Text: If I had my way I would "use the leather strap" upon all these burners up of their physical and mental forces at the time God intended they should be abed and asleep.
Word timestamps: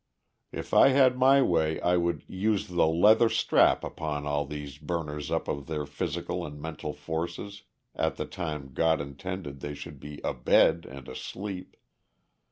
If 0.51 0.73
I 0.73 0.87
had 0.89 1.15
my 1.15 1.43
way 1.43 1.79
I 1.79 1.95
would 1.95 2.23
"use 2.27 2.69
the 2.69 2.87
leather 2.87 3.29
strap" 3.29 3.83
upon 3.83 4.25
all 4.25 4.45
these 4.47 4.79
burners 4.79 5.29
up 5.29 5.47
of 5.47 5.67
their 5.67 5.85
physical 5.85 6.43
and 6.43 6.59
mental 6.59 6.91
forces 6.91 7.65
at 7.93 8.15
the 8.15 8.25
time 8.25 8.71
God 8.73 8.99
intended 8.99 9.59
they 9.59 9.75
should 9.75 9.99
be 9.99 10.19
abed 10.23 10.87
and 10.89 11.07
asleep. 11.07 11.77